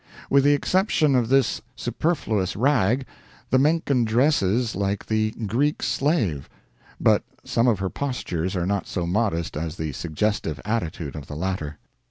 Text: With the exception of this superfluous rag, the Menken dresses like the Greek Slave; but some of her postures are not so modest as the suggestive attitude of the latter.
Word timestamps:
With 0.31 0.45
the 0.45 0.55
exception 0.55 1.13
of 1.13 1.29
this 1.29 1.61
superfluous 1.75 2.55
rag, 2.55 3.05
the 3.51 3.59
Menken 3.59 4.03
dresses 4.03 4.73
like 4.75 5.05
the 5.05 5.29
Greek 5.45 5.83
Slave; 5.83 6.49
but 6.99 7.21
some 7.43 7.67
of 7.67 7.77
her 7.77 7.89
postures 7.91 8.55
are 8.55 8.65
not 8.65 8.87
so 8.87 9.05
modest 9.05 9.55
as 9.55 9.75
the 9.77 9.91
suggestive 9.91 10.59
attitude 10.65 11.15
of 11.15 11.27
the 11.27 11.35
latter. 11.35 11.77